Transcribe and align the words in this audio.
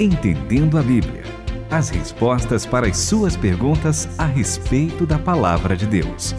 Entendendo 0.00 0.76
a 0.76 0.82
Bíblia. 0.82 1.22
As 1.70 1.88
respostas 1.88 2.66
para 2.66 2.88
as 2.88 2.96
suas 2.96 3.36
perguntas 3.36 4.08
a 4.18 4.26
respeito 4.26 5.06
da 5.06 5.20
palavra 5.20 5.76
de 5.76 5.86
Deus. 5.86 6.34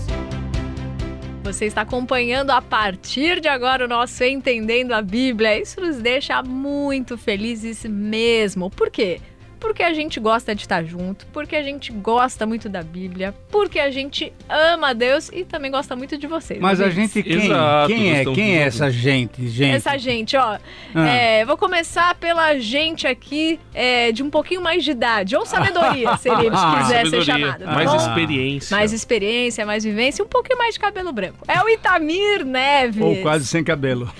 Você 1.41 1.63
está 1.63 1.81
acompanhando 1.81 2.49
a 2.49 2.61
partir 2.61 3.39
de 3.39 3.47
agora 3.47 3.85
o 3.85 3.87
nosso 3.87 4.25
Entendendo 4.25 4.91
a 4.91 5.01
Bíblia. 5.01 5.57
Isso 5.57 5.79
nos 5.79 6.01
deixa 6.01 6.43
muito 6.43 7.17
felizes 7.17 7.85
mesmo. 7.85 8.69
Por 8.69 8.91
quê? 8.91 9.21
Porque 9.65 9.81
a 9.81 9.93
gente 9.93 10.19
gosta 10.19 10.53
de 10.53 10.61
estar 10.61 10.83
junto, 10.83 11.25
porque 11.33 11.55
a 11.55 11.63
gente 11.63 11.91
gosta 11.91 12.45
muito 12.45 12.69
da 12.69 12.83
Bíblia, 12.83 13.33
porque 13.49 13.79
a 13.79 13.89
gente 13.89 14.31
ama 14.47 14.93
Deus 14.93 15.31
e 15.33 15.43
também 15.43 15.71
gosta 15.71 15.95
muito 15.95 16.19
de 16.19 16.27
vocês. 16.27 16.59
Mas 16.59 16.79
a 16.79 16.91
gente 16.91 17.23
quem? 17.23 17.45
Exato, 17.45 17.87
quem 17.87 18.13
é? 18.13 18.25
Quem 18.25 18.57
é 18.59 18.61
essa 18.61 18.91
gente, 18.91 19.47
gente? 19.47 19.75
Essa 19.75 19.97
gente, 19.97 20.37
ó. 20.37 20.59
Ah. 20.93 21.07
É, 21.07 21.43
vou 21.45 21.57
começar 21.57 22.13
pela 22.13 22.59
gente 22.59 23.07
aqui 23.07 23.59
é, 23.73 24.11
de 24.11 24.21
um 24.21 24.29
pouquinho 24.29 24.61
mais 24.61 24.83
de 24.83 24.91
idade, 24.91 25.35
ou 25.35 25.47
sabedoria, 25.47 26.15
se 26.17 26.29
ele 26.29 26.49
ah, 26.53 26.77
quiser 26.83 27.07
ser 27.07 27.23
chamado. 27.23 27.63
Tá 27.63 27.71
mais 27.71 27.89
bom? 27.89 27.97
experiência. 27.97 28.77
Mais 28.77 28.93
experiência, 28.93 29.65
mais 29.65 29.83
vivência 29.83 30.21
e 30.21 30.25
um 30.25 30.29
pouquinho 30.29 30.59
mais 30.59 30.75
de 30.75 30.79
cabelo 30.79 31.11
branco. 31.11 31.39
É 31.47 31.59
o 31.59 31.67
Itamir 31.67 32.45
Neves. 32.45 33.01
Ou 33.01 33.15
quase 33.23 33.47
sem 33.47 33.63
cabelo. 33.63 34.13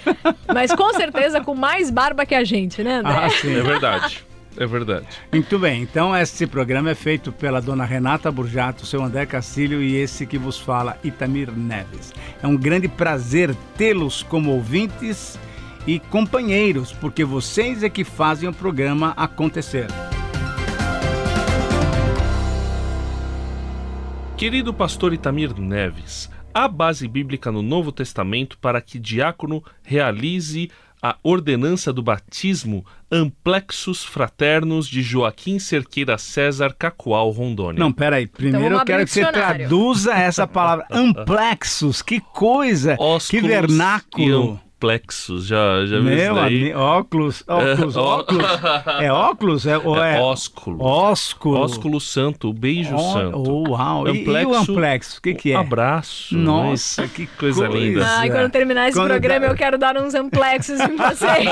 Mas 0.51 0.73
com 0.73 0.91
certeza 0.95 1.39
com 1.39 1.53
mais 1.53 1.91
barba 1.91 2.25
que 2.25 2.33
a 2.33 2.43
gente, 2.43 2.83
né, 2.83 2.95
André? 2.95 3.13
Ah, 3.15 3.29
sim. 3.29 3.55
É 3.55 3.61
verdade. 3.61 4.25
É 4.57 4.65
verdade. 4.65 5.05
Muito 5.31 5.59
bem, 5.59 5.81
então 5.81 6.15
esse 6.15 6.47
programa 6.47 6.89
é 6.89 6.95
feito 6.95 7.31
pela 7.31 7.61
dona 7.61 7.83
Renata 7.83 8.31
Burjato, 8.31 8.85
seu 8.85 9.03
André 9.03 9.25
Castilho 9.25 9.83
e 9.83 9.95
esse 9.95 10.25
que 10.25 10.37
vos 10.37 10.57
fala, 10.57 10.97
Itamir 11.03 11.51
Neves. 11.51 12.13
É 12.41 12.47
um 12.47 12.55
grande 12.55 12.87
prazer 12.87 13.53
tê-los 13.77 14.23
como 14.23 14.51
ouvintes 14.51 15.37
e 15.85 15.99
companheiros, 15.99 16.91
porque 16.93 17.23
vocês 17.23 17.83
é 17.83 17.89
que 17.89 18.03
fazem 18.03 18.47
o 18.47 18.53
programa 18.53 19.13
acontecer. 19.17 19.87
Querido 24.37 24.73
pastor 24.73 25.13
Itamir 25.13 25.57
Neves, 25.59 26.29
há 26.53 26.67
base 26.67 27.07
bíblica 27.07 27.51
no 27.51 27.61
Novo 27.61 27.91
Testamento 27.91 28.57
para 28.57 28.81
que 28.81 28.99
diácono 28.99 29.63
realize 29.83 30.69
a 31.01 31.17
ordenança 31.23 31.93
do 31.93 32.01
batismo 32.01 32.85
Amplexus 33.11 34.03
Fraternos 34.03 34.87
de 34.87 35.01
Joaquim 35.01 35.59
Cerqueira 35.59 36.17
César 36.17 36.75
Cacoal 36.77 37.29
Rondônia. 37.31 37.79
Não, 37.79 37.91
peraí. 37.91 38.27
Primeiro 38.27 38.67
então, 38.67 38.79
eu 38.79 38.85
quero 38.85 39.05
que 39.05 39.11
você 39.11 39.25
traduza 39.31 40.13
essa 40.13 40.47
palavra. 40.47 40.85
Amplexus, 40.91 42.01
que 42.01 42.19
coisa, 42.19 42.95
Ósculos 42.99 43.29
que 43.29 43.47
vernáculo 43.47 44.59
plexos, 44.79 45.47
já, 45.47 45.85
já 45.85 45.99
Meu 45.99 46.35
daí? 46.35 46.73
óculos, 46.73 47.43
óculos, 47.47 47.95
é, 47.95 47.99
óculos. 47.99 48.45
É 49.01 49.11
óculos? 49.11 49.67
É, 49.67 49.77
ou 49.77 50.03
é, 50.03 50.17
é 50.17 50.21
ósculo. 50.21 50.83
Ósculo. 50.83 51.59
Ósculo 51.59 52.01
santo, 52.01 52.49
o 52.49 52.53
beijo 52.53 52.97
santo. 52.97 53.37
Oh, 53.37 53.69
uau. 53.69 54.07
Amplexo, 54.07 54.31
e, 54.31 54.41
e 54.41 54.45
o 54.45 54.55
amplexo, 54.55 55.19
o 55.19 55.21
que, 55.21 55.33
que 55.33 55.51
é? 55.51 55.57
Um 55.57 55.61
abraço. 55.61 56.37
Nossa, 56.37 57.07
que 57.07 57.25
coisa, 57.27 57.67
coisa 57.67 57.85
linda. 57.85 58.05
Ai, 58.05 58.29
quando 58.29 58.51
terminar 58.51 58.89
esse 58.89 58.97
quando 58.97 59.09
programa, 59.09 59.45
eu 59.45 59.55
quero 59.55 59.77
dar 59.77 59.97
uns 59.97 60.13
amplexos 60.13 60.79
em 60.79 60.95
vocês. 60.95 61.49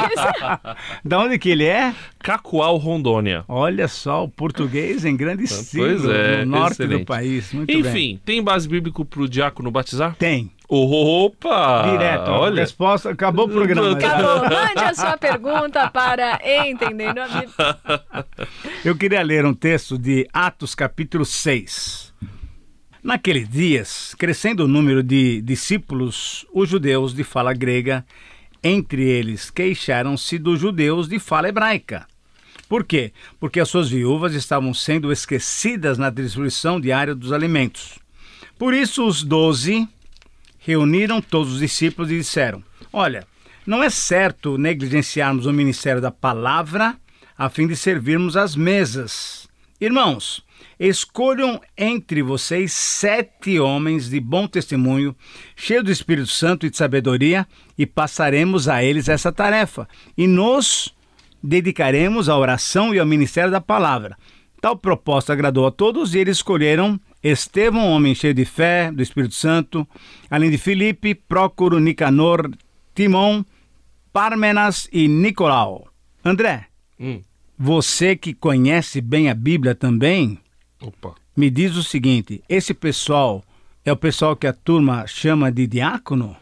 da 1.03 1.19
onde 1.19 1.39
que 1.39 1.49
ele 1.49 1.65
é? 1.65 1.93
Cacoal, 2.19 2.77
Rondônia. 2.77 3.43
Olha 3.47 3.87
só, 3.87 4.23
o 4.23 4.29
português 4.29 5.05
em 5.05 5.15
grande 5.15 5.43
estilo 5.43 5.85
pois 5.85 6.05
é, 6.05 6.45
no 6.45 6.57
norte 6.57 6.73
excelente. 6.73 6.99
do 6.99 7.05
país. 7.05 7.53
Muito 7.53 7.71
Enfim, 7.71 7.91
bem. 7.91 8.21
tem 8.23 8.43
base 8.43 8.67
bíblico 8.67 9.03
para 9.03 9.21
o 9.21 9.29
diácono 9.29 9.69
batizar? 9.71 10.15
Tem. 10.15 10.49
Opa! 10.75 11.91
Direto. 11.91 12.31
Olha. 12.31 12.61
Resposta, 12.61 13.11
acabou 13.11 13.45
o 13.45 13.49
programa. 13.49 13.91
Acabou. 13.91 14.49
Mande 14.49 14.79
a 14.79 14.93
sua 14.93 15.17
pergunta 15.17 15.89
para 15.91 16.39
Entendendo 16.67 17.19
a 17.19 17.27
Bíblia. 17.39 18.25
Eu 18.83 18.95
queria 18.95 19.21
ler 19.21 19.45
um 19.45 19.53
texto 19.53 19.97
de 19.97 20.27
Atos 20.33 20.73
capítulo 20.73 21.25
6. 21.25 22.13
Naqueles 23.03 23.47
dias, 23.49 24.15
crescendo 24.17 24.63
o 24.63 24.67
número 24.67 25.03
de 25.03 25.41
discípulos, 25.41 26.45
os 26.53 26.69
judeus 26.69 27.13
de 27.13 27.23
fala 27.23 27.53
grega, 27.53 28.05
entre 28.63 29.03
eles 29.03 29.51
queixaram-se 29.51 30.39
dos 30.39 30.59
judeus 30.59 31.07
de 31.07 31.19
fala 31.19 31.49
hebraica 31.49 32.07
por 32.73 32.83
quê? 32.83 33.13
Porque 33.39 33.59
as 33.59 33.69
suas 33.69 33.87
viúvas 33.87 34.33
estavam 34.33 34.73
sendo 34.73 35.11
esquecidas 35.11 35.99
na 35.99 36.09
distribuição 36.09 36.81
diária 36.81 37.13
dos 37.13 37.31
alimentos. 37.31 37.99
Por 38.57 38.73
isso, 38.73 39.05
os 39.05 39.21
doze 39.21 39.87
reuniram 40.65 41.21
todos 41.21 41.53
os 41.53 41.59
discípulos 41.59 42.09
e 42.11 42.17
disseram: 42.17 42.63
Olha, 42.91 43.27
não 43.65 43.83
é 43.83 43.89
certo 43.89 44.57
negligenciarmos 44.57 45.45
o 45.45 45.53
ministério 45.53 46.01
da 46.01 46.11
palavra 46.11 46.95
a 47.37 47.49
fim 47.49 47.67
de 47.67 47.75
servirmos 47.75 48.37
às 48.37 48.55
mesas. 48.55 49.47
Irmãos, 49.79 50.43
escolham 50.79 51.59
entre 51.77 52.21
vocês 52.21 52.71
sete 52.71 53.59
homens 53.59 54.09
de 54.09 54.19
bom 54.19 54.47
testemunho, 54.47 55.15
cheios 55.55 55.83
do 55.83 55.91
Espírito 55.91 56.27
Santo 56.27 56.65
e 56.65 56.69
de 56.69 56.77
sabedoria, 56.77 57.47
e 57.77 57.85
passaremos 57.85 58.67
a 58.67 58.83
eles 58.83 59.09
essa 59.09 59.31
tarefa. 59.31 59.87
E 60.17 60.27
nos 60.27 60.93
dedicaremos 61.43 62.29
à 62.29 62.37
oração 62.37 62.93
e 62.93 62.99
ao 62.99 63.05
ministério 63.05 63.51
da 63.51 63.59
palavra. 63.59 64.17
Tal 64.63 64.77
proposta 64.77 65.33
agradou 65.33 65.67
a 65.67 65.71
todos 65.71 66.15
e 66.15 66.19
eles 66.19 66.37
escolheram 66.37 66.97
Estevão, 67.21 67.91
homem 67.91 68.15
cheio 68.15 68.33
de 68.33 68.45
fé, 68.45 68.89
do 68.93 69.03
Espírito 69.03 69.33
Santo, 69.33 69.85
além 70.29 70.49
de 70.49 70.57
Filipe, 70.57 71.13
Prócoro, 71.13 71.81
Nicanor, 71.81 72.49
Timon, 72.95 73.43
Parmenas 74.13 74.87
e 74.89 75.05
Nicolau. 75.09 75.89
André, 76.23 76.67
hum. 76.97 77.19
você 77.59 78.15
que 78.15 78.33
conhece 78.33 79.01
bem 79.01 79.29
a 79.29 79.33
Bíblia 79.33 79.75
também, 79.75 80.39
Opa. 80.81 81.13
me 81.35 81.49
diz 81.49 81.75
o 81.75 81.83
seguinte: 81.83 82.41
esse 82.47 82.73
pessoal 82.73 83.43
é 83.83 83.91
o 83.91 83.97
pessoal 83.97 84.33
que 84.33 84.47
a 84.47 84.53
turma 84.53 85.05
chama 85.05 85.51
de 85.51 85.67
diácono? 85.67 86.37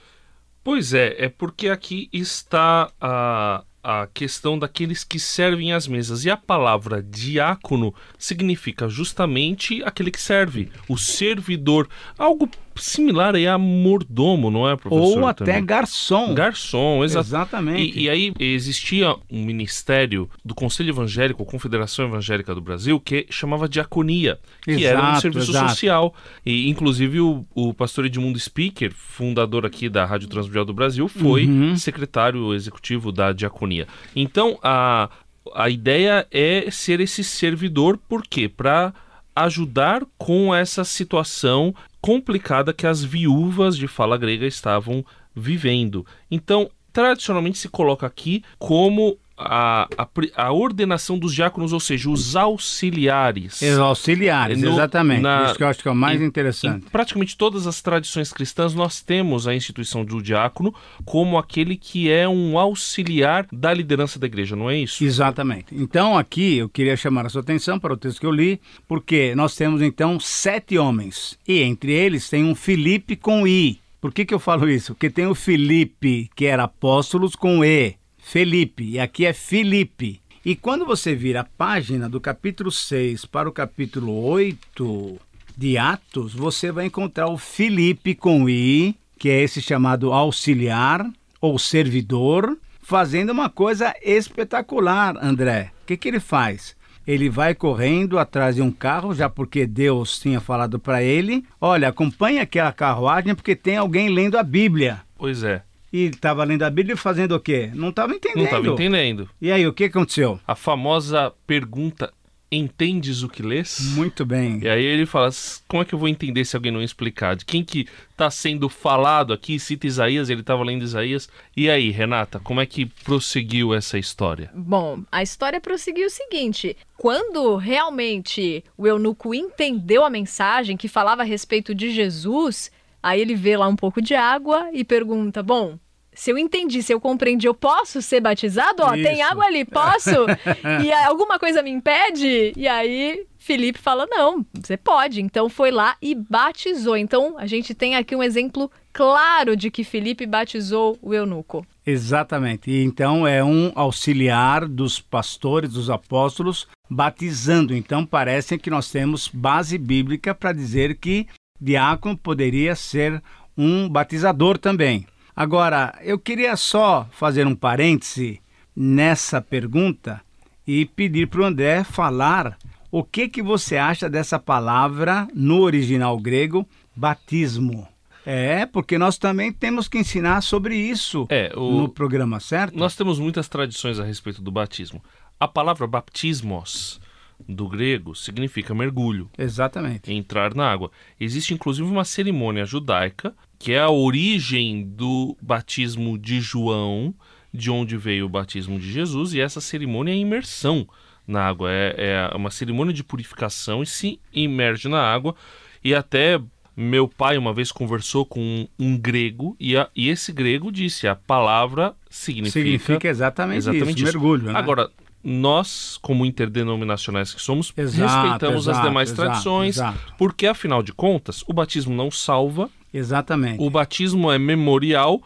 Pois 0.64 0.94
é, 0.94 1.26
é 1.26 1.28
porque 1.28 1.70
aqui 1.70 2.08
está 2.14 2.92
a, 3.02 3.64
a 3.84 4.08
questão 4.14 4.58
daqueles 4.58 5.03
que 5.03 5.19
servem 5.19 5.74
às 5.74 5.88
mesas. 5.88 6.25
E 6.25 6.30
a 6.30 6.38
palavra 6.38 7.02
diácono 7.02 7.94
significa 8.18 8.88
justamente 8.88 9.84
aquele 9.84 10.12
que 10.12 10.22
serve, 10.22 10.72
o 10.88 10.97
servidor. 10.97 11.90
Algo 12.18 12.50
similar 12.76 13.36
aí 13.36 13.48
a 13.48 13.58
mordomo, 13.58 14.50
não 14.50 14.70
é, 14.70 14.76
professor? 14.76 15.20
Ou 15.20 15.28
até 15.28 15.46
também? 15.46 15.66
garçom. 15.66 16.34
Garçom, 16.34 17.04
exa 17.04 17.20
exatamente. 17.20 17.98
E, 17.98 18.04
e, 18.04 18.09
aí 18.09 18.34
existia 18.40 19.16
um 19.30 19.44
ministério 19.44 20.30
do 20.44 20.54
Conselho 20.54 20.90
Evangélico, 20.90 21.46
Confederação 21.46 22.06
Evangélica 22.06 22.54
do 22.54 22.62
Brasil, 22.62 23.00
que 23.00 23.26
chamava 23.30 23.68
diaconia, 23.68 24.40
que 24.62 24.72
exato, 24.72 24.86
era 24.86 25.12
um 25.12 25.20
serviço 25.20 25.52
exato. 25.52 25.70
social. 25.70 26.14
E 26.46 26.70
inclusive 26.70 27.20
o, 27.20 27.46
o 27.54 27.74
pastor 27.74 28.06
Edmundo 28.06 28.40
Speaker, 28.40 28.94
fundador 28.96 29.66
aqui 29.66 29.90
da 29.90 30.06
Rádio 30.06 30.28
Transmundial 30.28 30.66
do 30.66 30.74
Brasil, 30.74 31.08
foi 31.08 31.46
uhum. 31.46 31.76
secretário 31.76 32.54
executivo 32.54 33.12
da 33.12 33.31
diaconia. 33.31 33.88
Então 34.16 34.60
a 34.62 35.10
a 35.56 35.70
ideia 35.70 36.28
é 36.31 36.70
ser 36.70 37.00
esse 37.00 37.24
servidor, 37.24 37.98
por 37.98 38.24
quê? 38.24 38.48
Para 38.48 38.94
ajudar 39.36 40.04
com 40.18 40.54
essa 40.54 40.84
situação 40.84 41.74
complicada 42.01 42.73
que 42.73 42.88
as 42.88 43.03
viúvas 43.03 43.78
de 43.78 43.88
fala 43.88 44.17
grega 44.17 44.45
estavam 44.47 45.06
vivendo. 45.35 46.06
Então, 46.29 46.69
tradicionalmente 46.91 47.59
se 47.59 47.69
coloca 47.69 48.06
aqui 48.06 48.44
como 48.57 49.17
a, 49.44 49.88
a, 49.97 50.07
a, 50.35 50.52
ordenação 50.52 51.18
dos 51.18 51.34
diáconos, 51.34 51.74
ou 51.74 51.79
seja, 51.79 52.09
os 52.09 52.35
auxiliares. 52.35 53.62
Os 53.62 53.79
auxiliares, 53.79 54.59
no, 54.59 54.72
exatamente. 54.72 55.22
Na, 55.22 55.46
Isso 55.46 55.56
que 55.56 55.63
eu 55.63 55.68
acho 55.68 55.81
que 55.81 55.88
é 55.88 55.91
o 55.91 55.96
mais 55.96 56.22
em, 56.22 56.25
interessante. 56.25 56.85
Em 56.85 56.90
praticamente 56.90 57.35
todas 57.38 57.68
as 57.68 57.81
tradições 57.81 58.31
cristãs, 58.31 58.74
nós 58.74 59.01
temos 59.01 59.48
a 59.48 59.56
instituição 59.56 60.06
do 60.06 60.21
diácono 60.21 60.74
como 61.06 61.38
aquele 61.38 61.75
que 61.75 62.10
é 62.10 62.27
um 62.27 62.57
auxiliar 62.57 63.48
da 63.51 63.74
liderança 63.74 64.19
da 64.19 64.27
igreja, 64.27 64.56
não 64.56 64.69
é 64.69 64.77
isso? 64.77 65.04
Exatamente. 65.04 65.68
Então, 65.71 66.18
aqui 66.18 66.57
eu 66.57 66.69
queria 66.69 66.95
chamar 66.95 67.25
a 67.25 67.30
sua 67.30 67.42
atenção 67.42 67.80
para 67.80 67.94
o 67.94 67.98
texto 67.98 68.19
que 68.19 68.25
eu 68.25 68.31
li, 68.31 68.60
porque 68.88 69.33
nós 69.36 69.56
temos 69.56 69.81
então 69.81 70.19
sete 70.19 70.77
homens, 70.77 71.38
e 71.48 71.62
entre 71.62 71.92
eles 71.92 72.30
tem 72.30 72.44
um 72.44 72.56
Filipe 72.56 73.16
com 73.16 73.48
I. 73.48 73.80
Por 74.01 74.12
que, 74.12 74.25
que 74.25 74.33
eu 74.33 74.39
falo 74.39 74.68
isso? 74.68 74.95
Porque 74.95 75.12
tem 75.12 75.27
o 75.27 75.36
Filipe, 75.36 76.27
que 76.36 76.45
era 76.45 76.63
apóstolos, 76.63 77.36
com 77.36 77.63
E. 77.63 78.00
Felipe, 78.21 78.83
e 78.91 79.00
aqui 79.00 79.25
é 79.25 79.33
Filipe. 79.33 80.21
E 80.45 80.56
quando 80.56 80.85
você 80.85 81.13
vira 81.13 81.41
a 81.41 81.44
página 81.44 82.07
do 82.07 82.21
capítulo 82.21 82.71
6 82.71 83.25
para 83.25 83.50
o 83.50 83.51
capítulo 83.51 84.23
8 84.23 85.19
de 85.57 85.77
Atos, 85.77 86.33
você 86.33 86.71
vai 86.71 86.85
encontrar 86.85 87.27
o 87.27 87.38
Filipe 87.38 88.15
com 88.15 88.50
I, 88.50 88.95
que 89.19 89.29
é 89.29 89.41
esse 89.41 89.62
chamado 89.62 90.13
auxiliar 90.13 91.06
ou 91.41 91.59
servidor, 91.59 92.57
fazendo 92.81 93.31
uma 93.31 93.50
coisa 93.50 93.94
espetacular, 94.01 95.15
André. 95.21 95.71
O 95.83 95.85
que, 95.88 95.97
que 95.97 96.07
ele 96.07 96.19
faz? 96.19 96.75
Ele 97.06 97.29
vai 97.29 97.53
correndo 97.53 98.18
atrás 98.18 98.56
de 98.56 98.62
um 98.62 98.71
carro, 98.71 99.13
já 99.13 99.29
porque 99.29 99.65
Deus 99.65 100.19
tinha 100.19 100.39
falado 100.39 100.79
para 100.79 101.03
ele: 101.03 101.44
olha, 101.59 101.89
acompanhe 101.89 102.39
aquela 102.39 102.71
carruagem 102.71 103.35
porque 103.35 103.56
tem 103.56 103.77
alguém 103.77 104.09
lendo 104.09 104.38
a 104.38 104.44
Bíblia. 104.44 105.01
Pois 105.18 105.44
é. 105.44 105.63
E 105.92 106.06
estava 106.06 106.44
lendo 106.44 106.64
a 106.64 106.70
Bíblia 106.70 106.96
fazendo 106.96 107.36
o 107.36 107.40
quê? 107.40 107.72
Não 107.74 107.90
estava 107.90 108.14
entendendo. 108.14 108.38
Não 108.38 108.46
estava 108.46 108.68
entendendo. 108.68 109.30
E 109.42 109.52
aí, 109.52 109.68
o 109.68 109.74
que 109.74 109.86
aconteceu? 109.86 110.40
A 110.48 110.56
famosa 110.56 111.34
pergunta 111.46 112.12
entendes 112.52 113.24
o 113.24 113.30
que 113.30 113.42
lês? 113.42 113.80
Muito 113.96 114.26
bem. 114.26 114.60
E 114.62 114.68
aí 114.68 114.84
ele 114.84 115.06
fala, 115.06 115.30
como 115.68 115.82
é 115.82 115.86
que 115.86 115.96
eu 115.96 116.00
vou 116.00 116.10
entender 116.10 116.44
se 116.44 116.56
alguém 116.56 116.72
não 116.72 116.82
explicar? 116.82 117.36
De 117.36 117.46
quem 117.46 117.64
que 117.64 117.88
está 118.10 118.30
sendo 118.30 118.68
falado 118.68 119.32
aqui? 119.32 119.58
Cita 119.58 119.88
Isaías, 119.88 120.30
ele 120.30 120.42
estava 120.42 120.62
lendo 120.62 120.84
Isaías. 120.84 121.30
E 121.56 121.70
aí, 121.70 121.90
Renata, 121.92 122.40
como 122.40 122.60
é 122.60 122.66
que 122.66 122.86
prosseguiu 122.86 123.74
essa 123.74 123.98
história? 123.98 124.52
Bom, 124.54 125.02
a 125.10 125.24
história 125.24 125.62
prosseguiu 125.62 126.08
o 126.08 126.10
seguinte: 126.10 126.76
quando 126.98 127.56
realmente 127.56 128.64
o 128.78 128.86
eunuco 128.86 129.34
entendeu 129.34 130.04
a 130.04 130.10
mensagem 130.10 130.76
que 130.76 130.90
falava 130.90 131.22
a 131.22 131.26
respeito 131.26 131.74
de 131.74 131.90
Jesus, 131.90 132.70
aí 133.01 133.21
ele 133.21 133.36
vê 133.36 133.57
lá 133.57 133.68
um 133.68 133.75
pouco 133.75 134.01
de 134.01 134.13
água 134.13 134.69
e 134.74 134.83
pergunta: 134.83 135.42
bom, 135.42 135.77
se 136.13 136.30
eu 136.30 136.38
entendi, 136.38 136.83
se 136.83 136.94
eu 136.94 137.00
compreendi, 137.00 137.48
eu 137.48 137.53
posso 137.53 138.01
ser 138.01 138.19
batizado? 138.19 138.83
Ó, 138.83 138.94
Isso. 138.94 139.03
tem 139.03 139.21
água 139.21 139.45
ali, 139.45 139.63
posso? 139.63 140.09
e 140.83 140.92
alguma 140.92 141.39
coisa 141.39 141.63
me 141.63 141.71
impede? 141.71 142.53
E 142.56 142.68
aí 142.68 143.25
Felipe 143.38 143.80
fala: 143.80 144.06
não, 144.09 144.45
você 144.53 144.75
pode. 144.75 145.21
Então 145.21 145.50
foi 145.50 145.71
lá 145.71 145.95
e 146.01 146.13
batizou. 146.13 146.98
Então 146.98 147.36
a 147.38 147.48
gente 147.48 147.74
tem 147.74 147.95
aqui 147.95 148.15
um 148.15 148.21
exemplo 148.21 148.69
claro 148.92 149.56
de 149.56 149.71
que 149.71 149.83
Felipe 149.83 150.25
batizou 150.25 150.97
o 151.01 151.13
eunuco. 151.13 151.65
Exatamente. 151.86 152.69
E 152.69 152.83
então 152.83 153.25
é 153.25 153.44
um 153.44 153.71
auxiliar 153.74 154.68
dos 154.68 155.00
pastores, 155.00 155.71
dos 155.71 155.89
apóstolos, 155.89 156.68
batizando. 156.89 157.74
Então 157.74 158.06
parece 158.06 158.57
que 158.57 158.69
nós 158.69 158.92
temos 158.92 159.27
base 159.27 159.77
bíblica 159.77 160.36
para 160.36 160.51
dizer 160.51 160.97
que 160.97 161.25
diácono 161.62 162.18
poderia 162.18 162.75
ser 162.75 163.22
um 163.56 163.88
batizador 163.88 164.58
também. 164.58 165.06
Agora, 165.36 165.98
eu 166.02 166.18
queria 166.18 166.56
só 166.56 167.08
fazer 167.12 167.46
um 167.46 167.56
parêntese 167.56 168.42
nessa 168.75 169.42
pergunta 169.42 170.22
e 170.66 170.86
pedir 170.86 171.28
para 171.28 171.42
o 171.42 171.46
André 171.46 171.84
falar 171.84 172.58
o 172.92 173.04
que, 173.04 173.30
que 173.30 173.42
você 173.42 173.78
acha 173.78 174.10
dessa 174.10 174.38
palavra 174.40 175.28
no 175.34 175.62
original 175.62 176.18
grego, 176.19 176.68
batismo. 176.96 177.88
É, 178.25 178.66
porque 178.66 178.98
nós 178.98 179.18
também 179.18 179.52
temos 179.52 179.88
que 179.88 179.98
ensinar 179.98 180.42
sobre 180.42 180.75
isso 180.75 181.25
é, 181.30 181.52
o... 181.56 181.81
no 181.81 181.90
programa, 181.90 182.40
certo? 182.40 182.78
Nós 182.78 182.96
temos 182.96 183.18
muitas 183.18 183.48
tradições 183.48 184.00
a 184.00 184.04
respeito 184.04 184.42
do 184.42 184.52
batismo. 184.52 185.02
A 185.40 185.48
palavra 185.48 185.88
baptismos 185.88 187.00
do 187.48 187.68
grego 187.68 188.16
significa 188.16 188.74
mergulho. 188.74 189.30
Exatamente. 189.38 190.12
Entrar 190.12 190.54
na 190.54 190.72
água. 190.72 190.92
Existe 191.20 191.54
inclusive 191.54 191.88
uma 191.88 192.06
cerimônia 192.06 192.66
judaica 192.66 193.34
que 193.62 193.74
é 193.74 193.80
a 193.80 193.92
origem 193.92 194.84
do 194.84 195.38
batismo 195.40 196.18
de 196.18 196.42
João, 196.42 197.14
de 197.54 197.70
onde 197.70 197.96
veio 197.96 198.26
o 198.26 198.30
batismo 198.30 198.80
de 198.80 198.92
Jesus, 198.92 199.36
e 199.36 199.40
essa 199.40 199.62
cerimônia 199.62 200.12
é 200.12 200.16
imersão 200.16 200.88
na 201.28 201.44
água. 201.44 201.70
É, 201.72 202.30
é 202.32 202.36
uma 202.36 202.50
cerimônia 202.50 202.92
de 202.92 203.04
purificação 203.04 203.84
e 203.84 203.86
se 203.86 204.20
imerge 204.34 204.90
na 204.90 205.00
água. 205.00 205.36
E 205.84 205.94
até 205.94 206.42
meu 206.76 207.08
pai 207.08 207.38
uma 207.38 207.54
vez 207.54 207.72
conversou 207.72 208.26
com 208.26 208.40
um, 208.40 208.68
um 208.80 208.98
grego 208.98 209.56
e, 209.60 209.78
a, 209.78 209.88
e, 209.96 210.10
esse 210.10 210.32
grego 210.32 210.72
disse 210.72 211.08
a 211.08 211.16
palavra 211.16 211.94
significa, 212.10 212.60
significa 212.60 213.08
exatamente, 213.08 213.58
exatamente 213.58 213.98
isso, 213.98 214.08
isso. 214.08 214.18
mergulho. 214.18 214.52
Né? 214.52 214.58
Agora, 214.58 214.90
nós, 215.23 215.97
como 216.01 216.25
interdenominacionais 216.25 217.33
que 217.33 217.41
somos, 217.41 217.73
exato, 217.77 218.23
respeitamos 218.23 218.63
exato, 218.63 218.77
as 218.77 218.83
demais 218.83 219.09
exato, 219.09 219.29
tradições, 219.29 219.77
porque 220.18 220.47
afinal 220.47 220.81
de 220.81 220.94
contas, 220.94 221.44
o 221.47 221.53
batismo 221.53 221.95
não 221.95 222.09
salva. 222.09 222.69
Exatamente. 222.94 223.62
O 223.62 223.69
batismo 223.69 224.31
é 224.31 224.38
memorial. 224.38 225.21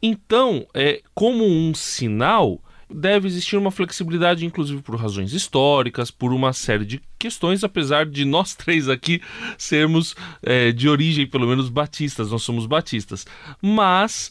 Então, 0.00 0.66
é 0.72 1.02
como 1.14 1.44
um 1.44 1.74
sinal, 1.74 2.60
deve 2.88 3.26
existir 3.26 3.56
uma 3.56 3.70
flexibilidade, 3.70 4.46
inclusive 4.46 4.80
por 4.82 4.96
razões 4.96 5.32
históricas, 5.32 6.10
por 6.10 6.32
uma 6.32 6.52
série 6.52 6.84
de 6.84 7.00
questões, 7.18 7.64
apesar 7.64 8.06
de 8.06 8.24
nós 8.24 8.54
três 8.56 8.88
aqui 8.88 9.20
sermos 9.56 10.14
é, 10.42 10.72
de 10.72 10.88
origem, 10.88 11.26
pelo 11.26 11.46
menos, 11.46 11.68
batistas, 11.68 12.30
nós 12.30 12.42
somos 12.42 12.66
batistas. 12.66 13.26
Mas 13.60 14.30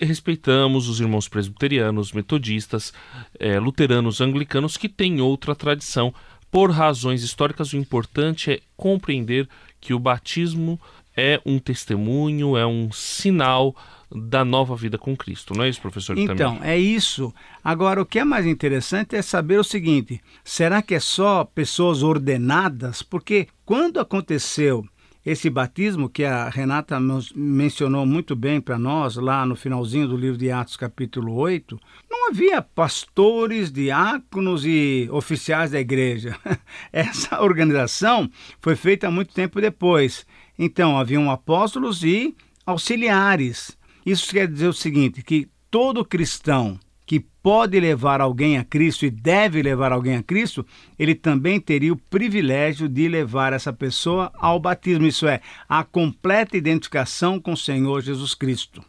respeitamos 0.00 0.88
os 0.88 1.00
irmãos 1.00 1.28
presbiterianos, 1.28 2.12
metodistas, 2.12 2.92
é, 3.38 3.58
luteranos, 3.58 4.20
anglicanos 4.20 4.76
que 4.76 4.88
têm 4.88 5.20
outra 5.20 5.54
tradição. 5.54 6.12
Por 6.50 6.70
razões 6.70 7.22
históricas, 7.22 7.72
o 7.72 7.76
importante 7.76 8.50
é 8.50 8.60
compreender 8.76 9.48
que 9.80 9.94
o 9.94 9.98
batismo 9.98 10.80
é 11.16 11.40
um 11.44 11.58
testemunho, 11.58 12.56
é 12.56 12.66
um 12.66 12.90
sinal 12.92 13.74
da 14.10 14.44
nova 14.44 14.74
vida 14.74 14.96
com 14.96 15.16
Cristo, 15.16 15.52
não 15.54 15.64
é 15.64 15.68
isso, 15.68 15.80
professor? 15.80 16.16
Então, 16.16 16.58
é 16.62 16.78
isso. 16.78 17.34
Agora, 17.62 18.00
o 18.00 18.06
que 18.06 18.18
é 18.18 18.24
mais 18.24 18.46
interessante 18.46 19.14
é 19.14 19.20
saber 19.20 19.58
o 19.58 19.64
seguinte: 19.64 20.20
será 20.42 20.80
que 20.80 20.94
é 20.94 21.00
só 21.00 21.44
pessoas 21.44 22.02
ordenadas? 22.02 23.02
Porque 23.02 23.48
quando 23.66 24.00
aconteceu 24.00 24.86
esse 25.30 25.50
batismo 25.50 26.08
que 26.08 26.24
a 26.24 26.48
Renata 26.48 26.98
mencionou 27.34 28.06
muito 28.06 28.34
bem 28.34 28.62
para 28.62 28.78
nós 28.78 29.16
lá 29.16 29.44
no 29.44 29.54
finalzinho 29.54 30.08
do 30.08 30.16
livro 30.16 30.38
de 30.38 30.50
Atos, 30.50 30.74
capítulo 30.74 31.34
8, 31.34 31.78
não 32.10 32.28
havia 32.30 32.62
pastores, 32.62 33.70
diáconos 33.70 34.64
e 34.64 35.06
oficiais 35.12 35.72
da 35.72 35.80
igreja. 35.80 36.34
Essa 36.90 37.42
organização 37.42 38.30
foi 38.58 38.74
feita 38.74 39.10
muito 39.10 39.34
tempo 39.34 39.60
depois. 39.60 40.26
Então, 40.58 40.98
haviam 40.98 41.30
apóstolos 41.30 42.02
e 42.02 42.34
auxiliares. 42.64 43.76
Isso 44.06 44.30
quer 44.30 44.48
dizer 44.48 44.68
o 44.68 44.72
seguinte, 44.72 45.22
que 45.22 45.46
todo 45.70 46.06
cristão 46.06 46.80
que 47.08 47.24
pode 47.42 47.80
levar 47.80 48.20
alguém 48.20 48.58
a 48.58 48.64
Cristo 48.64 49.06
e 49.06 49.10
deve 49.10 49.62
levar 49.62 49.92
alguém 49.92 50.16
a 50.16 50.22
Cristo, 50.22 50.64
ele 50.98 51.14
também 51.14 51.58
teria 51.58 51.90
o 51.90 51.96
privilégio 51.96 52.86
de 52.86 53.08
levar 53.08 53.54
essa 53.54 53.72
pessoa 53.72 54.30
ao 54.34 54.60
batismo, 54.60 55.06
isso 55.06 55.26
é, 55.26 55.40
a 55.66 55.82
completa 55.82 56.54
identificação 56.54 57.40
com 57.40 57.54
o 57.54 57.56
Senhor 57.56 58.02
Jesus 58.02 58.34
Cristo. 58.34 58.84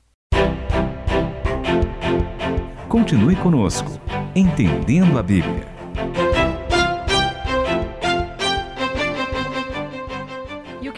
Continue 2.89 3.37
conosco, 3.37 3.89
entendendo 4.35 5.17
a 5.17 5.23
Bíblia. 5.23 5.78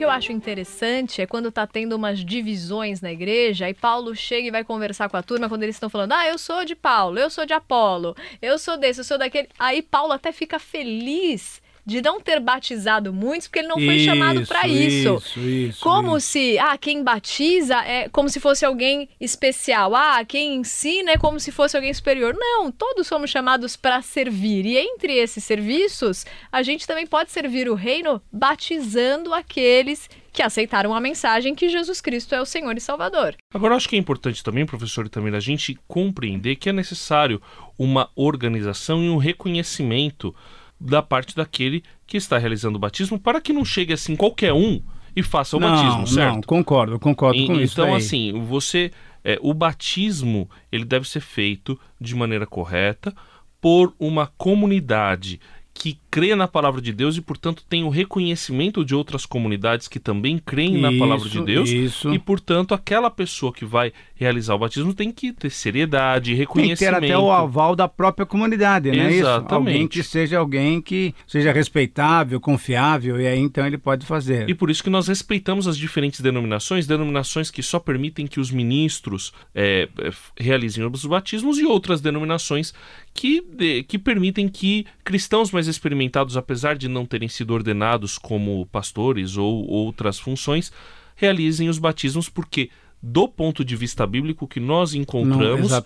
Que 0.01 0.05
eu 0.05 0.09
acho 0.09 0.31
interessante 0.31 1.21
é 1.21 1.27
quando 1.27 1.49
está 1.49 1.67
tendo 1.67 1.95
umas 1.95 2.25
divisões 2.25 3.01
na 3.01 3.11
igreja, 3.11 3.69
e 3.69 3.73
Paulo 3.75 4.15
chega 4.15 4.47
e 4.47 4.51
vai 4.51 4.63
conversar 4.63 5.07
com 5.07 5.15
a 5.15 5.21
turma 5.21 5.47
quando 5.47 5.61
eles 5.61 5.75
estão 5.75 5.91
falando: 5.91 6.13
ah, 6.13 6.27
eu 6.27 6.39
sou 6.39 6.65
de 6.65 6.73
Paulo, 6.73 7.19
eu 7.19 7.29
sou 7.29 7.45
de 7.45 7.53
Apolo, 7.53 8.15
eu 8.41 8.57
sou 8.57 8.77
desse, 8.77 9.01
eu 9.01 9.03
sou 9.03 9.19
daquele. 9.19 9.47
Aí 9.59 9.83
Paulo 9.83 10.11
até 10.11 10.31
fica 10.31 10.57
feliz 10.57 11.60
de 11.85 12.01
não 12.01 12.21
ter 12.21 12.39
batizado 12.39 13.13
muitos, 13.13 13.47
porque 13.47 13.59
ele 13.59 13.67
não 13.67 13.75
foi 13.75 13.95
isso, 13.95 14.05
chamado 14.05 14.45
para 14.45 14.67
isso. 14.67 15.15
Isso, 15.15 15.39
isso. 15.39 15.79
Como 15.81 16.17
isso. 16.17 16.27
se, 16.27 16.59
ah, 16.59 16.77
quem 16.77 17.03
batiza 17.03 17.77
é 17.83 18.09
como 18.09 18.29
se 18.29 18.39
fosse 18.39 18.65
alguém 18.65 19.09
especial. 19.19 19.95
Ah, 19.95 20.23
quem 20.25 20.55
ensina 20.55 21.11
é 21.11 21.17
como 21.17 21.39
se 21.39 21.51
fosse 21.51 21.75
alguém 21.75 21.93
superior. 21.93 22.35
Não, 22.37 22.71
todos 22.71 23.07
somos 23.07 23.29
chamados 23.29 23.75
para 23.75 24.01
servir. 24.01 24.65
E 24.65 24.77
entre 24.77 25.13
esses 25.13 25.43
serviços, 25.43 26.25
a 26.51 26.61
gente 26.61 26.85
também 26.85 27.07
pode 27.07 27.31
servir 27.31 27.69
o 27.69 27.75
reino 27.75 28.21
batizando 28.31 29.33
aqueles 29.33 30.09
que 30.31 30.41
aceitaram 30.41 30.93
a 30.93 30.99
mensagem 30.99 31.53
que 31.53 31.67
Jesus 31.67 31.99
Cristo 31.99 32.33
é 32.33 32.41
o 32.41 32.45
Senhor 32.45 32.75
e 32.77 32.79
Salvador. 32.81 33.35
Agora, 33.53 33.75
acho 33.75 33.89
que 33.89 33.95
é 33.95 33.99
importante 33.99 34.43
também, 34.43 34.65
professor, 34.65 35.09
também 35.09 35.35
a 35.35 35.39
gente 35.39 35.77
compreender 35.87 36.55
que 36.55 36.69
é 36.69 36.73
necessário 36.73 37.41
uma 37.77 38.09
organização 38.15 39.03
e 39.03 39.09
um 39.09 39.17
reconhecimento 39.17 40.33
da 40.81 41.01
parte 41.01 41.35
daquele 41.35 41.83
que 42.07 42.17
está 42.17 42.37
realizando 42.37 42.75
o 42.75 42.79
batismo, 42.79 43.19
para 43.19 43.39
que 43.39 43.53
não 43.53 43.63
chegue 43.63 43.93
assim 43.93 44.15
qualquer 44.15 44.53
um 44.53 44.81
e 45.15 45.21
faça 45.21 45.57
o 45.57 45.59
não, 45.59 45.69
batismo, 45.69 46.07
certo? 46.07 46.35
Não, 46.35 46.41
concordo, 46.41 46.99
concordo 46.99 47.37
e, 47.37 47.45
com 47.45 47.53
então, 47.53 47.63
isso. 47.63 47.81
Então, 47.81 47.95
assim, 47.95 48.45
você. 48.45 48.91
É, 49.23 49.37
o 49.39 49.53
batismo 49.53 50.49
ele 50.71 50.83
deve 50.83 51.07
ser 51.07 51.19
feito 51.19 51.79
de 51.99 52.15
maneira 52.15 52.47
correta 52.47 53.13
por 53.61 53.93
uma 53.99 54.25
comunidade 54.25 55.39
que 55.75 55.99
crê 56.11 56.35
na 56.35 56.47
palavra 56.47 56.81
de 56.81 56.91
Deus 56.91 57.15
e, 57.15 57.21
portanto, 57.21 57.63
tem 57.67 57.85
o 57.85 57.89
reconhecimento 57.89 58.83
de 58.83 58.93
outras 58.93 59.25
comunidades 59.25 59.87
que 59.87 59.97
também 59.97 60.37
creem 60.37 60.73
isso, 60.73 60.81
na 60.81 60.91
palavra 60.99 61.29
de 61.29 61.41
Deus. 61.41 61.69
Isso. 61.69 62.13
E, 62.13 62.19
portanto, 62.19 62.73
aquela 62.73 63.09
pessoa 63.09 63.53
que 63.53 63.63
vai 63.63 63.93
realizar 64.13 64.53
o 64.53 64.59
batismo 64.59 64.93
tem 64.93 65.11
que 65.11 65.31
ter 65.31 65.49
seriedade, 65.49 66.33
reconhecimento. 66.35 66.79
Tem 66.79 67.01
que 67.01 67.07
ter 67.07 67.13
até 67.13 67.17
o 67.17 67.31
aval 67.31 67.75
da 67.75 67.87
própria 67.87 68.25
comunidade, 68.25 68.91
né? 68.91 69.11
Exatamente. 69.11 69.15
Isso? 69.15 69.55
Alguém 69.55 69.87
que 69.87 70.03
seja 70.03 70.37
alguém 70.37 70.81
que 70.81 71.15
seja 71.25 71.51
respeitável, 71.51 72.39
confiável, 72.39 73.19
e 73.19 73.25
aí 73.25 73.39
então 73.39 73.65
ele 73.65 73.77
pode 73.77 74.05
fazer. 74.05 74.49
E 74.49 74.53
por 74.53 74.69
isso 74.69 74.83
que 74.83 74.89
nós 74.89 75.07
respeitamos 75.07 75.65
as 75.67 75.77
diferentes 75.77 76.19
denominações, 76.19 76.85
denominações 76.85 77.49
que 77.49 77.63
só 77.63 77.79
permitem 77.79 78.27
que 78.27 78.39
os 78.39 78.51
ministros 78.51 79.33
é, 79.55 79.87
é 79.97 80.11
realizem 80.37 80.85
os 80.85 81.05
batismos 81.05 81.57
e 81.57 81.65
outras 81.65 82.01
denominações 82.01 82.73
que, 83.13 83.41
que 83.87 83.97
permitem 83.97 84.47
que 84.47 84.85
cristãos 85.03 85.51
mais 85.51 85.67
experimentados, 85.67 86.00
apesar 86.37 86.75
de 86.75 86.87
não 86.87 87.05
terem 87.05 87.27
sido 87.27 87.53
ordenados 87.53 88.17
como 88.17 88.65
pastores 88.67 89.37
ou 89.37 89.67
outras 89.67 90.19
funções, 90.19 90.71
realizem 91.15 91.69
os 91.69 91.77
batismos 91.77 92.29
porque 92.29 92.69
do 93.01 93.27
ponto 93.27 93.65
de 93.65 93.75
vista 93.75 94.05
bíblico 94.05 94.47
que 94.47 94.59
nós 94.59 94.93
encontramos 94.93 95.71
Não, 95.71 95.77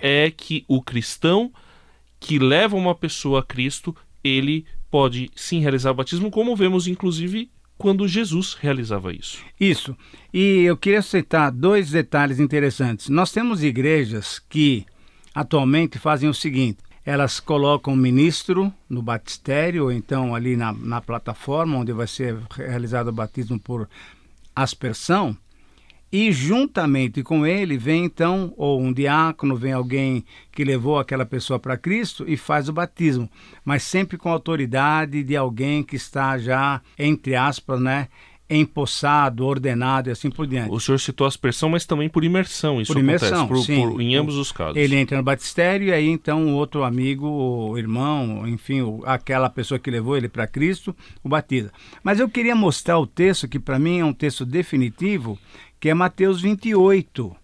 é 0.00 0.30
que 0.30 0.64
o 0.66 0.80
cristão 0.82 1.52
que 2.18 2.38
leva 2.38 2.76
uma 2.76 2.94
pessoa 2.94 3.40
a 3.40 3.42
Cristo, 3.42 3.94
ele 4.22 4.64
pode 4.90 5.30
sim 5.34 5.60
realizar 5.60 5.90
o 5.90 5.94
batismo, 5.94 6.30
como 6.30 6.56
vemos 6.56 6.86
inclusive 6.86 7.50
quando 7.76 8.06
Jesus 8.06 8.54
realizava 8.54 9.12
isso. 9.12 9.38
Isso. 9.58 9.96
E 10.32 10.60
eu 10.60 10.76
queria 10.76 11.02
citar 11.02 11.50
dois 11.50 11.90
detalhes 11.90 12.38
interessantes. 12.38 13.08
Nós 13.08 13.32
temos 13.32 13.62
igrejas 13.62 14.38
que 14.38 14.86
atualmente 15.34 15.98
fazem 15.98 16.28
o 16.28 16.34
seguinte: 16.34 16.78
elas 17.04 17.40
colocam 17.40 17.94
o 17.94 17.96
ministro 17.96 18.72
no 18.88 19.02
batistério, 19.02 19.84
ou 19.84 19.92
então 19.92 20.34
ali 20.34 20.56
na, 20.56 20.72
na 20.72 21.00
plataforma 21.00 21.78
onde 21.78 21.92
vai 21.92 22.06
ser 22.06 22.38
realizado 22.54 23.08
o 23.08 23.12
batismo 23.12 23.58
por 23.58 23.88
aspersão, 24.54 25.36
e 26.12 26.30
juntamente 26.30 27.22
com 27.22 27.46
ele 27.46 27.78
vem 27.78 28.04
então 28.04 28.52
ou 28.58 28.78
um 28.78 28.92
diácono, 28.92 29.56
vem 29.56 29.72
alguém 29.72 30.24
que 30.52 30.62
levou 30.62 30.98
aquela 30.98 31.24
pessoa 31.24 31.58
para 31.58 31.78
Cristo 31.78 32.26
e 32.28 32.36
faz 32.36 32.68
o 32.68 32.72
batismo, 32.72 33.30
mas 33.64 33.82
sempre 33.82 34.18
com 34.18 34.28
a 34.28 34.32
autoridade 34.32 35.22
de 35.24 35.34
alguém 35.34 35.82
que 35.82 35.96
está 35.96 36.36
já 36.36 36.82
entre 36.98 37.34
aspas, 37.34 37.80
né, 37.80 38.08
empossado, 38.56 39.44
ordenado 39.46 40.08
e 40.08 40.12
assim 40.12 40.30
por 40.30 40.46
diante. 40.46 40.70
O 40.70 40.80
senhor 40.80 40.98
citou 40.98 41.26
aspersão, 41.26 41.68
mas 41.68 41.86
também 41.86 42.08
por 42.08 42.24
imersão. 42.24 42.80
Isso 42.80 42.92
por 42.92 43.00
imersão, 43.00 43.44
acontece 43.44 43.74
por, 43.74 43.92
por, 43.92 44.00
em 44.00 44.14
ambos 44.14 44.36
os 44.36 44.50
casos. 44.52 44.76
Ele 44.76 44.96
entra 44.96 45.16
no 45.16 45.22
batistério 45.22 45.88
e 45.88 45.92
aí 45.92 46.08
então 46.08 46.46
o 46.48 46.54
outro 46.54 46.84
amigo, 46.84 47.26
o 47.26 47.78
irmão, 47.78 48.46
enfim, 48.46 48.80
aquela 49.04 49.48
pessoa 49.48 49.78
que 49.78 49.90
levou 49.90 50.16
ele 50.16 50.28
para 50.28 50.46
Cristo, 50.46 50.94
o 51.22 51.28
batiza. 51.28 51.72
Mas 52.02 52.20
eu 52.20 52.28
queria 52.28 52.54
mostrar 52.54 52.98
o 52.98 53.06
texto 53.06 53.48
que 53.48 53.58
para 53.58 53.78
mim 53.78 54.00
é 54.00 54.04
um 54.04 54.12
texto 54.12 54.44
definitivo, 54.44 55.38
que 55.80 55.88
é 55.88 55.94
Mateus 55.94 56.40
28, 56.40 57.34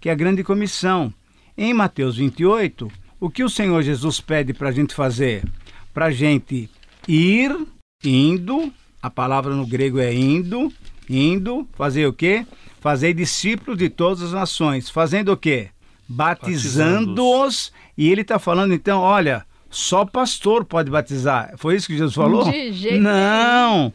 que 0.00 0.08
é 0.08 0.12
a 0.12 0.16
grande 0.16 0.42
comissão. 0.42 1.12
Em 1.56 1.74
Mateus 1.74 2.16
28, 2.16 2.90
o 3.20 3.28
que 3.28 3.42
o 3.42 3.48
Senhor 3.48 3.82
Jesus 3.82 4.20
pede 4.20 4.52
para 4.52 4.68
a 4.68 4.72
gente 4.72 4.94
fazer? 4.94 5.44
Para 5.92 6.06
a 6.06 6.10
gente 6.10 6.70
ir, 7.06 7.56
indo, 8.04 8.72
a 9.02 9.10
palavra 9.10 9.54
no 9.54 9.66
grego 9.66 9.98
é 9.98 10.12
indo, 10.12 10.72
indo, 11.08 11.66
fazer 11.74 12.06
o 12.06 12.12
quê? 12.12 12.46
Fazer 12.80 13.14
discípulos 13.14 13.78
de 13.78 13.88
todas 13.88 14.22
as 14.22 14.32
nações. 14.32 14.90
Fazendo 14.90 15.32
o 15.32 15.36
quê? 15.36 15.68
Batizando-os. 16.08 17.72
E 17.96 18.10
ele 18.10 18.22
está 18.22 18.38
falando 18.38 18.74
então, 18.74 19.00
olha, 19.00 19.44
só 19.70 20.04
pastor 20.04 20.64
pode 20.64 20.90
batizar. 20.90 21.54
Foi 21.56 21.76
isso 21.76 21.86
que 21.86 21.96
Jesus 21.96 22.14
falou? 22.14 22.44
De 22.50 22.72
jeito 22.72 23.00
Não. 23.00 23.92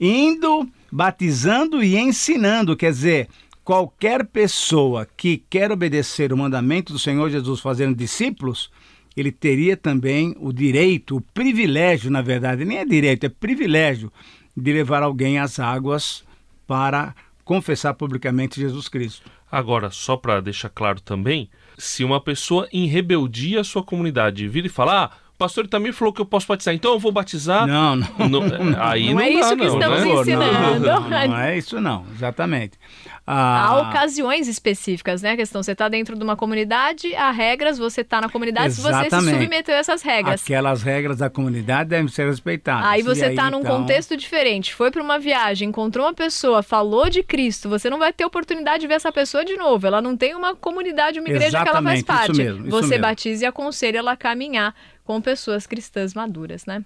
Indo, 0.00 0.68
batizando 0.90 1.82
e 1.82 1.96
ensinando. 1.96 2.76
Quer 2.76 2.92
dizer, 2.92 3.28
qualquer 3.64 4.24
pessoa 4.26 5.06
que 5.16 5.42
quer 5.50 5.72
obedecer 5.72 6.32
o 6.32 6.36
mandamento 6.36 6.92
do 6.92 6.98
Senhor 6.98 7.30
Jesus 7.30 7.60
fazendo 7.60 7.96
discípulos, 7.96 8.70
ele 9.16 9.32
teria 9.32 9.76
também 9.76 10.36
o 10.38 10.52
direito, 10.52 11.16
o 11.16 11.20
privilégio, 11.20 12.10
na 12.10 12.20
verdade, 12.20 12.64
nem 12.64 12.78
é 12.78 12.84
direito, 12.84 13.24
é 13.24 13.28
privilégio 13.28 14.12
de 14.56 14.72
levar 14.72 15.02
alguém 15.02 15.38
às 15.38 15.58
águas 15.58 16.24
para 16.66 17.14
confessar 17.44 17.94
publicamente 17.94 18.60
Jesus 18.60 18.88
Cristo. 18.88 19.30
Agora, 19.50 19.90
só 19.90 20.16
para 20.16 20.40
deixar 20.40 20.68
claro 20.68 21.00
também, 21.00 21.48
se 21.78 22.02
uma 22.02 22.20
pessoa 22.20 22.68
em 22.72 22.86
rebeldia 22.86 23.60
à 23.60 23.64
sua 23.64 23.82
comunidade 23.82 24.48
vira 24.48 24.66
e 24.66 24.70
fala, 24.70 25.04
ah, 25.04 25.10
pastor 25.36 25.66
também 25.68 25.92
falou 25.92 26.12
que 26.12 26.20
eu 26.20 26.26
posso 26.26 26.46
batizar, 26.46 26.74
então 26.74 26.92
eu 26.92 26.98
vou 26.98 27.12
batizar. 27.12 27.66
Não, 27.66 27.96
não. 27.96 28.06
não 28.28 28.82
aí 28.82 29.06
não, 29.06 29.14
não 29.14 29.20
é 29.20 29.24
dá, 29.24 29.38
isso 29.40 29.48
que 29.50 29.56
não, 29.56 29.74
estamos 29.74 30.00
né? 30.00 30.08
ensinando. 30.08 30.80
Não, 30.86 31.00
não, 31.00 31.28
não 31.28 31.38
é 31.38 31.58
isso 31.58 31.80
não, 31.80 32.06
exatamente. 32.14 32.78
Há 33.26 33.70
Ah, 33.70 33.80
ocasiões 33.88 34.46
específicas, 34.46 35.20
né? 35.20 35.32
A 35.32 35.36
questão, 35.36 35.60
você 35.60 35.72
está 35.72 35.88
dentro 35.88 36.16
de 36.16 36.22
uma 36.22 36.36
comunidade, 36.36 37.12
há 37.16 37.32
regras, 37.32 37.76
você 37.76 38.02
está 38.02 38.20
na 38.20 38.28
comunidade, 38.28 38.74
se 38.74 38.80
você 38.80 38.92
se 38.94 39.06
Exatamente. 39.06 39.34
submeteu 39.34 39.74
a 39.74 39.78
essas 39.78 40.00
regras. 40.02 40.42
aquelas 40.42 40.82
regras 40.82 41.18
da 41.18 41.28
comunidade 41.28 41.90
devem 41.90 42.06
ser 42.06 42.28
respeitadas. 42.28 42.86
Aí 42.86 43.02
você 43.02 43.26
está 43.26 43.50
num 43.50 43.60
então, 43.60 43.78
contexto 43.80 44.16
diferente, 44.16 44.72
foi 44.72 44.92
para 44.92 45.02
uma 45.02 45.18
viagem, 45.18 45.68
encontrou 45.68 46.06
uma 46.06 46.14
pessoa, 46.14 46.62
falou 46.62 47.10
de 47.10 47.22
Cristo, 47.24 47.68
você 47.68 47.90
não 47.90 47.98
vai 47.98 48.12
ter 48.12 48.24
oportunidade 48.24 48.80
de 48.82 48.86
ver 48.86 48.94
essa 48.94 49.10
pessoa 49.10 49.44
de 49.44 49.56
novo. 49.56 49.86
Ela 49.86 50.00
não 50.00 50.16
tem 50.16 50.34
uma 50.34 50.54
comunidade, 50.54 51.18
uma 51.18 51.28
igreja 51.28 51.62
que 51.62 51.68
ela 51.68 51.82
faz 51.82 51.98
Exatamente, 51.98 51.98
isso 51.98 52.06
parte. 52.06 52.36
mesmo, 52.36 52.60
isso 52.68 52.70
você 52.70 52.88
mesmo. 52.90 53.02
batiza 53.02 53.44
e 53.44 53.46
aconselha 53.46 53.98
ela 53.98 54.12
a 54.12 54.16
caminhar 54.16 54.72
com 55.06 55.22
pessoas 55.22 55.66
cristãs 55.66 56.12
maduras, 56.12 56.66
né? 56.66 56.84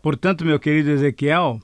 Portanto, 0.00 0.44
meu 0.44 0.58
querido 0.58 0.90
Ezequiel, 0.90 1.60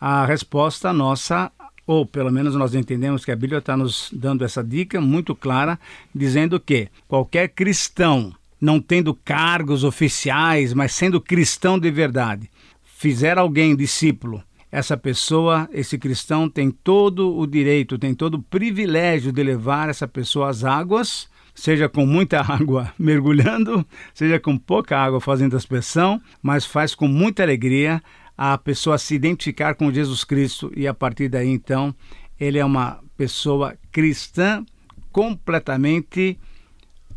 a 0.00 0.24
resposta 0.24 0.92
nossa, 0.92 1.52
ou 1.86 2.06
pelo 2.06 2.30
menos 2.30 2.54
nós 2.54 2.74
entendemos 2.74 3.24
que 3.24 3.32
a 3.32 3.36
Bíblia 3.36 3.58
está 3.58 3.76
nos 3.76 4.08
dando 4.12 4.44
essa 4.44 4.62
dica 4.62 5.00
muito 5.00 5.34
clara, 5.34 5.78
dizendo 6.14 6.58
que 6.58 6.88
qualquer 7.08 7.48
cristão, 7.48 8.32
não 8.60 8.80
tendo 8.80 9.14
cargos 9.14 9.84
oficiais, 9.84 10.72
mas 10.72 10.94
sendo 10.94 11.20
cristão 11.20 11.78
de 11.78 11.90
verdade, 11.90 12.48
fizer 12.84 13.36
alguém 13.36 13.76
discípulo, 13.76 14.42
essa 14.70 14.96
pessoa, 14.96 15.68
esse 15.72 15.98
cristão, 15.98 16.48
tem 16.48 16.70
todo 16.70 17.36
o 17.36 17.46
direito, 17.46 17.98
tem 17.98 18.14
todo 18.14 18.34
o 18.34 18.42
privilégio 18.42 19.30
de 19.30 19.42
levar 19.42 19.90
essa 19.90 20.08
pessoa 20.08 20.48
às 20.48 20.64
águas, 20.64 21.28
seja 21.54 21.88
com 21.88 22.06
muita 22.06 22.40
água 22.46 22.92
mergulhando, 22.98 23.86
seja 24.14 24.38
com 24.38 24.56
pouca 24.56 24.98
água 24.98 25.20
fazendo 25.20 25.56
aspersão, 25.56 26.20
mas 26.42 26.64
faz 26.64 26.94
com 26.94 27.08
muita 27.08 27.42
alegria 27.42 28.02
a 28.36 28.56
pessoa 28.56 28.98
se 28.98 29.14
identificar 29.14 29.74
com 29.74 29.92
Jesus 29.92 30.24
Cristo 30.24 30.72
e 30.74 30.86
a 30.86 30.94
partir 30.94 31.28
daí 31.28 31.48
então 31.48 31.94
ele 32.40 32.58
é 32.58 32.64
uma 32.64 32.98
pessoa 33.16 33.76
cristã 33.92 34.64
completamente 35.12 36.38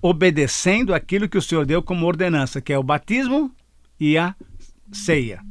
obedecendo 0.01 0.93
aquilo 0.93 1.27
que 1.27 1.37
o 1.37 1.41
Senhor 1.41 1.65
deu 1.65 1.81
como 1.81 2.05
ordenança, 2.05 2.61
que 2.61 2.71
é 2.71 2.77
o 2.77 2.83
batismo 2.83 3.49
e 3.99 4.17
a 4.17 4.35
ceia. 4.91 5.41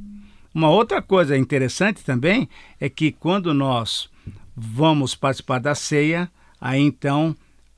Uma 0.55 0.71
outra 0.71 1.03
coisa 1.03 1.37
interessante 1.37 2.05
também 2.05 2.49
é 2.79 2.89
que 2.89 3.11
quando 3.11 3.53
nós 3.53 4.09
vamos 4.55 5.17
participar 5.17 5.59
da 5.59 5.75
ceia, 5.75 6.31
aí 6.61 6.81
então 6.81 7.35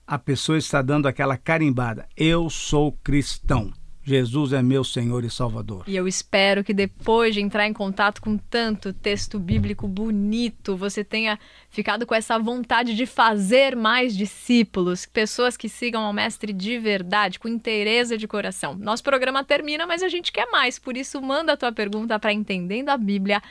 a 0.06 0.18
pessoa 0.18 0.56
está 0.56 0.80
dando 0.80 1.08
aquela 1.08 1.36
carimbada: 1.36 2.06
Eu 2.16 2.48
sou 2.48 2.92
cristão. 2.92 3.72
Jesus 4.08 4.52
é 4.52 4.62
meu 4.62 4.84
Senhor 4.84 5.24
e 5.24 5.30
Salvador. 5.30 5.82
E 5.88 5.96
eu 5.96 6.06
espero 6.06 6.62
que 6.62 6.72
depois 6.72 7.34
de 7.34 7.40
entrar 7.40 7.66
em 7.66 7.72
contato 7.72 8.22
com 8.22 8.38
tanto 8.38 8.92
texto 8.92 9.36
bíblico 9.36 9.88
bonito, 9.88 10.76
você 10.76 11.02
tenha 11.02 11.36
ficado 11.68 12.06
com 12.06 12.14
essa 12.14 12.38
vontade 12.38 12.94
de 12.94 13.04
fazer 13.04 13.74
mais 13.74 14.16
discípulos, 14.16 15.06
pessoas 15.06 15.56
que 15.56 15.68
sigam 15.68 16.04
ao 16.04 16.12
Mestre 16.12 16.52
de 16.52 16.78
verdade, 16.78 17.40
com 17.40 17.48
interesse 17.48 18.16
de 18.16 18.28
coração. 18.28 18.76
Nosso 18.76 19.02
programa 19.02 19.42
termina, 19.42 19.88
mas 19.88 20.04
a 20.04 20.08
gente 20.08 20.30
quer 20.30 20.48
mais, 20.52 20.78
por 20.78 20.96
isso 20.96 21.20
manda 21.20 21.54
a 21.54 21.56
tua 21.56 21.72
pergunta 21.72 22.16
para 22.16 22.32
entendendo 22.32 22.90
a 22.90 22.96
Bíblia, 22.96 23.42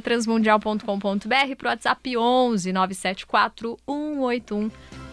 transmundial.com.br, 0.00 1.56
pro 1.56 1.68
WhatsApp 1.68 2.16
11 2.16 2.72
974 2.72 3.76
181 3.84 4.70